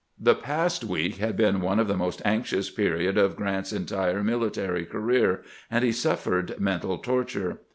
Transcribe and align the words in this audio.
The 0.19 0.33
past 0.33 0.83
week 0.83 1.17
had 1.17 1.37
been 1.37 1.59
the 1.61 1.95
most 1.95 2.23
anxious 2.25 2.71
period 2.71 3.19
of 3.19 3.35
Grrant's 3.35 3.71
entire 3.71 4.23
military 4.23 4.83
career, 4.83 5.43
and 5.69 5.83
he 5.83 5.91
suffered 5.91 6.59
mental 6.59 6.97
torture. 6.97 7.59